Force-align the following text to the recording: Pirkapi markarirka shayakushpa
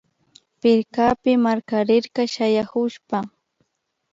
Pirkapi 0.61 1.31
markarirka 1.43 2.21
shayakushpa 2.33 3.17